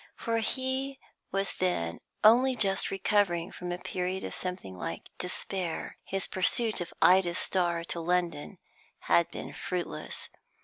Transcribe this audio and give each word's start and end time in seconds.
For 0.15 0.39
he 0.39 0.99
was 1.31 1.53
then 1.57 1.99
only 2.23 2.55
just 2.55 2.89
recovering 2.89 3.51
from 3.51 3.71
a 3.71 3.77
period 3.77 4.23
of 4.23 4.33
something 4.33 4.75
like 4.75 5.11
despair. 5.19 5.95
His 6.03 6.25
pursuit 6.25 6.81
of 6.81 6.91
Ida 7.03 7.35
Starr 7.35 7.83
to 7.83 7.99
London 7.99 8.57
had 9.01 9.29
been 9.29 9.53
fruitless. 9.53 10.29